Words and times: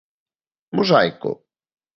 ¿Mosaico? 0.77 1.31